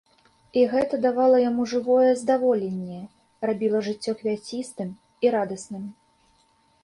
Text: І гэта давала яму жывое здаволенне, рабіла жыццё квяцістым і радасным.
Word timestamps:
І 0.59 0.61
гэта 0.69 0.95
давала 1.05 1.41
яму 1.49 1.65
жывое 1.73 2.13
здаволенне, 2.21 2.97
рабіла 3.49 3.83
жыццё 3.89 4.11
квяцістым 4.21 4.89
і 5.27 5.35
радасным. 5.39 5.83